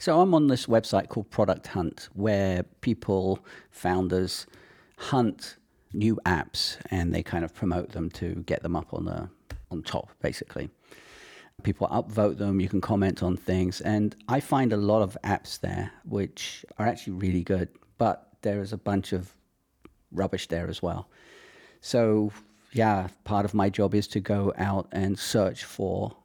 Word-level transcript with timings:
So 0.00 0.18
I'm 0.22 0.32
on 0.32 0.46
this 0.46 0.64
website 0.64 1.10
called 1.10 1.28
Product 1.28 1.66
Hunt, 1.66 2.08
where 2.14 2.62
people, 2.80 3.38
founders, 3.70 4.46
hunt 4.96 5.58
new 5.92 6.18
apps 6.24 6.78
and 6.90 7.14
they 7.14 7.22
kind 7.22 7.44
of 7.44 7.52
promote 7.54 7.92
them 7.92 8.08
to 8.12 8.36
get 8.46 8.62
them 8.62 8.76
up 8.76 8.94
on 8.94 9.04
the 9.04 9.28
on 9.70 9.82
top, 9.82 10.08
basically. 10.22 10.70
People 11.64 11.86
upvote 11.88 12.38
them, 12.38 12.60
you 12.60 12.68
can 12.70 12.80
comment 12.80 13.22
on 13.22 13.36
things, 13.36 13.82
and 13.82 14.16
I 14.26 14.40
find 14.40 14.72
a 14.72 14.78
lot 14.78 15.02
of 15.02 15.18
apps 15.22 15.60
there 15.60 15.92
which 16.06 16.64
are 16.78 16.86
actually 16.86 17.12
really 17.12 17.42
good, 17.42 17.68
but 17.98 18.30
there 18.40 18.62
is 18.62 18.72
a 18.72 18.78
bunch 18.78 19.12
of 19.12 19.34
rubbish 20.12 20.48
there 20.48 20.70
as 20.70 20.80
well. 20.80 21.10
So 21.82 22.32
yeah, 22.72 23.08
part 23.24 23.44
of 23.44 23.52
my 23.52 23.68
job 23.68 23.94
is 23.94 24.08
to 24.08 24.20
go 24.20 24.54
out 24.56 24.88
and 24.92 25.18
search 25.18 25.64
for 25.64 26.16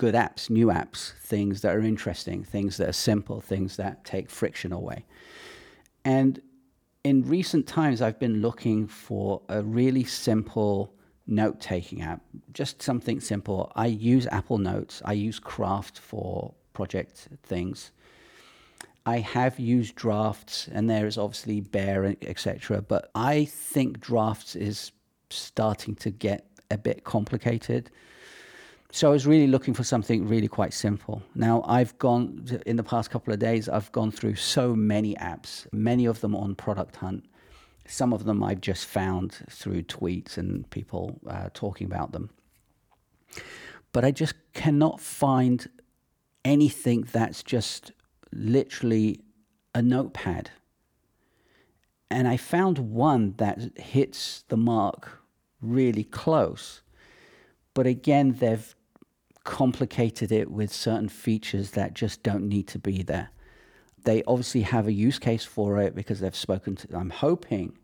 good 0.00 0.14
apps, 0.14 0.48
new 0.48 0.68
apps, 0.68 1.12
things 1.18 1.60
that 1.60 1.76
are 1.76 1.82
interesting, 1.82 2.42
things 2.42 2.78
that 2.78 2.88
are 2.88 2.92
simple, 3.10 3.38
things 3.38 3.76
that 3.76 4.02
take 4.02 4.30
friction 4.30 4.72
away. 4.72 5.04
And 6.06 6.40
in 7.04 7.28
recent 7.28 7.66
times, 7.66 8.00
I've 8.00 8.18
been 8.18 8.40
looking 8.40 8.86
for 8.86 9.42
a 9.50 9.62
really 9.62 10.04
simple 10.04 10.94
note 11.26 11.60
taking 11.60 12.00
app, 12.00 12.22
just 12.54 12.80
something 12.80 13.20
simple. 13.20 13.70
I 13.76 13.88
use 13.88 14.26
Apple 14.28 14.56
Notes, 14.56 15.02
I 15.04 15.12
use 15.12 15.38
Craft 15.38 15.98
for 15.98 16.54
project 16.72 17.28
things. 17.42 17.92
I 19.04 19.18
have 19.18 19.60
used 19.60 19.96
drafts, 19.96 20.66
and 20.72 20.88
there 20.88 21.06
is 21.06 21.18
obviously 21.18 21.60
Bear, 21.60 22.16
etc. 22.22 22.80
But 22.80 23.10
I 23.14 23.44
think 23.44 24.00
drafts 24.00 24.56
is 24.56 24.92
starting 25.28 25.94
to 25.96 26.10
get 26.10 26.46
a 26.70 26.78
bit 26.78 27.04
complicated. 27.04 27.90
So 28.92 29.08
I 29.08 29.12
was 29.12 29.26
really 29.26 29.46
looking 29.46 29.72
for 29.72 29.84
something 29.84 30.26
really 30.26 30.48
quite 30.48 30.74
simple. 30.74 31.22
Now 31.34 31.62
I've 31.66 31.96
gone 31.98 32.60
in 32.66 32.76
the 32.76 32.82
past 32.82 33.10
couple 33.10 33.32
of 33.32 33.38
days. 33.38 33.68
I've 33.68 33.90
gone 33.92 34.10
through 34.10 34.34
so 34.34 34.74
many 34.74 35.14
apps, 35.14 35.66
many 35.72 36.06
of 36.06 36.20
them 36.20 36.34
on 36.34 36.56
Product 36.56 36.96
Hunt. 36.96 37.24
Some 37.86 38.12
of 38.12 38.24
them 38.24 38.42
I've 38.42 38.60
just 38.60 38.86
found 38.86 39.44
through 39.48 39.82
tweets 39.84 40.36
and 40.36 40.68
people 40.70 41.20
uh, 41.28 41.50
talking 41.54 41.86
about 41.86 42.12
them. 42.12 42.30
But 43.92 44.04
I 44.04 44.10
just 44.10 44.34
cannot 44.54 45.00
find 45.00 45.68
anything 46.44 47.06
that's 47.12 47.42
just 47.42 47.92
literally 48.32 49.20
a 49.72 49.82
notepad. 49.82 50.50
And 52.10 52.26
I 52.26 52.36
found 52.36 52.78
one 52.78 53.34
that 53.36 53.78
hits 53.78 54.44
the 54.48 54.56
mark 54.56 55.22
really 55.60 56.04
close. 56.04 56.82
But 57.72 57.86
again, 57.86 58.32
they've 58.32 58.74
complicated 59.50 60.30
it 60.30 60.48
with 60.48 60.72
certain 60.72 61.08
features 61.08 61.72
that 61.72 61.92
just 61.92 62.22
don't 62.22 62.48
need 62.48 62.68
to 62.68 62.78
be 62.78 63.02
there. 63.02 63.30
They 64.04 64.22
obviously 64.22 64.62
have 64.62 64.86
a 64.86 64.92
use 64.92 65.18
case 65.18 65.44
for 65.44 65.80
it 65.80 65.92
because 65.92 66.20
they've 66.20 66.36
spoken 66.36 66.76
to, 66.76 66.96
I'm 66.96 67.10
hoping, 67.10 67.76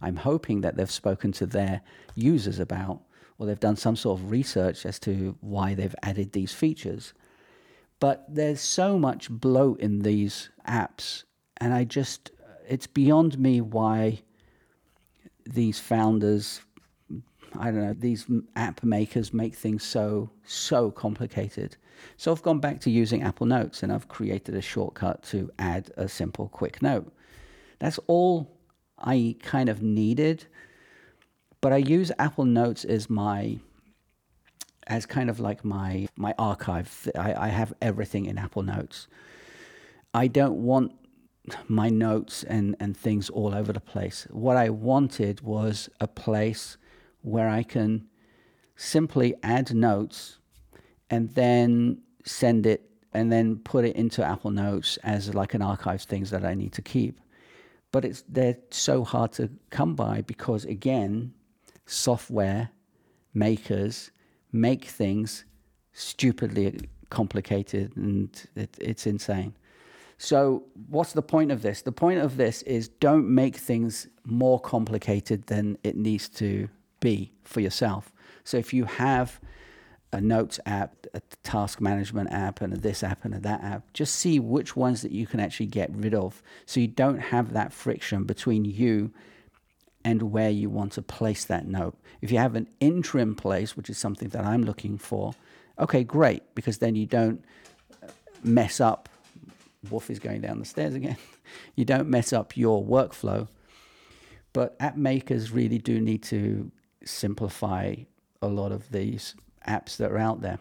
I'm 0.00 0.14
hoping 0.14 0.60
that 0.60 0.76
they've 0.76 0.88
spoken 0.88 1.32
to 1.32 1.44
their 1.44 1.80
users 2.14 2.60
about, 2.60 3.02
or 3.36 3.46
they've 3.46 3.58
done 3.58 3.74
some 3.74 3.96
sort 3.96 4.20
of 4.20 4.30
research 4.30 4.86
as 4.86 5.00
to 5.00 5.36
why 5.40 5.74
they've 5.74 5.94
added 6.04 6.32
these 6.32 6.54
features. 6.54 7.12
But 7.98 8.24
there's 8.32 8.60
so 8.60 8.96
much 8.96 9.28
bloat 9.28 9.80
in 9.80 10.02
these 10.02 10.50
apps, 10.68 11.24
and 11.56 11.74
I 11.74 11.82
just, 11.82 12.30
it's 12.68 12.86
beyond 12.86 13.40
me 13.40 13.60
why 13.60 14.22
these 15.44 15.80
founders 15.80 16.60
I 17.56 17.66
don't 17.66 17.80
know, 17.80 17.94
these 17.94 18.26
app 18.56 18.82
makers 18.82 19.32
make 19.32 19.54
things 19.54 19.84
so, 19.84 20.30
so 20.44 20.90
complicated. 20.90 21.76
So 22.16 22.32
I've 22.32 22.42
gone 22.42 22.60
back 22.60 22.80
to 22.80 22.90
using 22.90 23.22
Apple 23.22 23.46
Notes 23.46 23.82
and 23.82 23.92
I've 23.92 24.08
created 24.08 24.54
a 24.54 24.62
shortcut 24.62 25.22
to 25.24 25.50
add 25.58 25.90
a 25.96 26.08
simple 26.08 26.48
quick 26.48 26.82
note. 26.82 27.12
That's 27.78 27.98
all 28.06 28.50
I 28.98 29.36
kind 29.42 29.68
of 29.68 29.82
needed. 29.82 30.46
But 31.60 31.72
I 31.72 31.78
use 31.78 32.12
Apple 32.18 32.44
Notes 32.44 32.84
as 32.84 33.10
my 33.10 33.58
as 34.86 35.04
kind 35.04 35.28
of 35.28 35.38
like 35.38 35.64
my 35.64 36.08
my 36.16 36.34
archive. 36.38 37.08
I, 37.16 37.34
I 37.34 37.48
have 37.48 37.72
everything 37.82 38.26
in 38.26 38.38
Apple 38.38 38.62
Notes. 38.62 39.08
I 40.14 40.28
don't 40.28 40.62
want 40.62 40.92
my 41.66 41.88
notes 41.88 42.44
and, 42.44 42.76
and 42.80 42.96
things 42.96 43.30
all 43.30 43.54
over 43.54 43.72
the 43.72 43.80
place. 43.80 44.26
What 44.30 44.56
I 44.56 44.70
wanted 44.70 45.40
was 45.40 45.88
a 46.00 46.06
place 46.06 46.76
where 47.28 47.48
I 47.48 47.62
can 47.62 48.08
simply 48.76 49.34
add 49.42 49.74
notes 49.74 50.38
and 51.10 51.30
then 51.34 52.02
send 52.24 52.66
it 52.66 52.90
and 53.12 53.32
then 53.32 53.56
put 53.56 53.84
it 53.84 53.96
into 53.96 54.22
Apple 54.24 54.50
Notes 54.50 54.98
as 54.98 55.34
like 55.34 55.54
an 55.54 55.62
archive 55.62 56.00
of 56.00 56.02
things 56.02 56.30
that 56.30 56.44
I 56.44 56.54
need 56.54 56.72
to 56.74 56.82
keep. 56.82 57.20
But 57.90 58.04
it's 58.04 58.22
they're 58.28 58.58
so 58.70 59.02
hard 59.02 59.32
to 59.32 59.50
come 59.70 59.94
by 59.94 60.22
because 60.22 60.64
again, 60.64 61.32
software 61.86 62.70
makers 63.32 64.10
make 64.52 64.84
things 64.84 65.44
stupidly 65.92 66.80
complicated 67.10 67.96
and 67.96 68.30
it, 68.54 68.76
it's 68.80 69.06
insane. 69.06 69.54
So, 70.18 70.64
what's 70.88 71.12
the 71.12 71.22
point 71.22 71.52
of 71.52 71.62
this? 71.62 71.82
The 71.82 71.92
point 71.92 72.18
of 72.20 72.36
this 72.36 72.62
is 72.62 72.88
don't 72.88 73.28
make 73.28 73.56
things 73.56 74.08
more 74.24 74.58
complicated 74.58 75.46
than 75.46 75.78
it 75.84 75.96
needs 75.96 76.28
to 76.30 76.68
be 77.00 77.32
for 77.44 77.60
yourself. 77.60 78.12
So 78.44 78.56
if 78.56 78.72
you 78.72 78.84
have 78.84 79.40
a 80.12 80.20
notes 80.20 80.58
app, 80.64 81.06
a 81.12 81.20
task 81.42 81.80
management 81.80 82.32
app, 82.32 82.60
and 82.60 82.72
a 82.72 82.78
this 82.78 83.02
app 83.02 83.24
and 83.24 83.34
a 83.34 83.40
that 83.40 83.62
app, 83.62 83.92
just 83.92 84.14
see 84.14 84.40
which 84.40 84.74
ones 84.74 85.02
that 85.02 85.12
you 85.12 85.26
can 85.26 85.40
actually 85.40 85.66
get 85.66 85.90
rid 85.92 86.14
of 86.14 86.42
so 86.64 86.80
you 86.80 86.88
don't 86.88 87.18
have 87.18 87.52
that 87.52 87.72
friction 87.72 88.24
between 88.24 88.64
you 88.64 89.12
and 90.04 90.32
where 90.32 90.50
you 90.50 90.70
want 90.70 90.92
to 90.92 91.02
place 91.02 91.44
that 91.44 91.66
note. 91.66 91.94
If 92.22 92.32
you 92.32 92.38
have 92.38 92.54
an 92.54 92.68
interim 92.80 93.34
place, 93.34 93.76
which 93.76 93.90
is 93.90 93.98
something 93.98 94.28
that 94.30 94.44
I'm 94.44 94.62
looking 94.62 94.96
for, 94.96 95.34
okay, 95.78 96.04
great, 96.04 96.42
because 96.54 96.78
then 96.78 96.94
you 96.94 97.04
don't 97.04 97.44
mess 98.42 98.80
up. 98.80 99.08
Wolf 99.90 100.10
is 100.10 100.18
going 100.18 100.40
down 100.40 100.58
the 100.58 100.64
stairs 100.64 100.94
again. 100.94 101.16
You 101.76 101.86
don't 101.86 102.10
mess 102.10 102.34
up 102.34 102.58
your 102.58 102.84
workflow. 102.84 103.48
But 104.52 104.76
app 104.80 104.98
makers 104.98 105.50
really 105.50 105.78
do 105.78 105.98
need 105.98 106.22
to 106.24 106.70
simplify 107.08 107.94
a 108.42 108.48
lot 108.48 108.72
of 108.72 108.90
these 108.90 109.34
apps 109.66 109.96
that 109.96 110.10
are 110.10 110.18
out 110.18 110.40
there. 110.40 110.58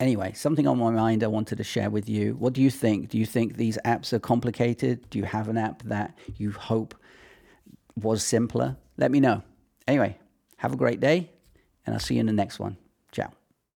Anyway, 0.00 0.32
something 0.34 0.66
on 0.66 0.78
my 0.78 0.90
mind 0.90 1.24
I 1.24 1.28
wanted 1.28 1.56
to 1.58 1.64
share 1.64 1.90
with 1.90 2.08
you. 2.08 2.34
What 2.34 2.52
do 2.52 2.62
you 2.62 2.70
think? 2.70 3.08
Do 3.08 3.18
you 3.18 3.26
think 3.26 3.56
these 3.56 3.78
apps 3.84 4.12
are 4.12 4.18
complicated? 4.18 5.08
Do 5.10 5.18
you 5.18 5.24
have 5.24 5.48
an 5.48 5.56
app 5.56 5.82
that 5.84 6.16
you 6.36 6.52
hope 6.52 6.94
was 7.96 8.22
simpler? 8.22 8.76
Let 8.96 9.10
me 9.10 9.20
know. 9.20 9.42
Anyway, 9.86 10.18
have 10.58 10.72
a 10.72 10.76
great 10.76 11.00
day, 11.00 11.30
and 11.86 11.94
I'll 11.94 12.00
see 12.00 12.14
you 12.14 12.20
in 12.20 12.26
the 12.26 12.32
next 12.32 12.58
one. 12.58 12.76